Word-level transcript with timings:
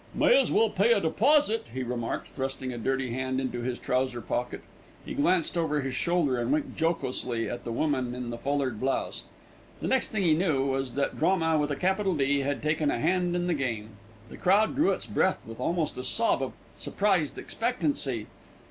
"May 0.15 0.41
as 0.41 0.51
well 0.51 0.71
pay 0.71 0.93
a 0.93 0.99
deposit," 0.99 1.67
he 1.75 1.83
remarked, 1.83 2.27
thrusting 2.29 2.73
a 2.73 2.77
dirty 2.79 3.11
hand 3.13 3.39
into 3.39 3.59
his 3.59 3.77
trouser 3.77 4.19
pocket. 4.19 4.61
He 5.05 5.13
glanced 5.13 5.55
over 5.55 5.81
his 5.81 5.93
shoulder 5.93 6.39
and 6.39 6.51
winked 6.51 6.75
jocosely 6.81 7.47
at 7.47 7.65
the 7.65 7.71
woman 7.71 8.11
with 8.13 8.31
the 8.31 8.39
foulard 8.39 8.79
blouse. 8.79 9.21
The 9.79 9.87
next 9.87 10.09
thing 10.09 10.23
he 10.23 10.33
knew 10.33 10.65
was 10.65 10.93
that 10.95 11.19
Drama 11.19 11.55
with 11.59 11.69
a 11.69 11.75
capital 11.75 12.15
"D" 12.15 12.39
had 12.39 12.63
taken 12.63 12.89
a 12.89 12.97
hand 12.97 13.35
in 13.35 13.45
the 13.45 13.53
game. 13.53 13.89
The 14.29 14.37
crowd 14.37 14.75
drew 14.75 14.89
its 14.89 15.05
breath 15.05 15.37
with 15.45 15.59
almost 15.59 15.95
a 15.99 16.03
sob 16.03 16.41
of 16.41 16.53
surprised 16.75 17.37
expectancy. 17.37 18.25